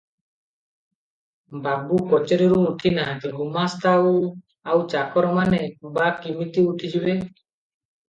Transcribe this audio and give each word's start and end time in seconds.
ବାବୁ 1.67 1.99
କଚେରିରୁ 2.13 2.57
ଉଠି 2.71 2.93
ନାହାନ୍ତି, 2.97 3.33
ଗୁମାସ୍ତା 3.43 3.95
ଆଉ 4.01 4.17
ଆଉ 4.27 4.83
ଚାକରମାନେ 4.97 5.65
ବା 6.03 6.13
କିମିତି 6.27 6.69
ଉଠିଯିବେ? 6.75 7.21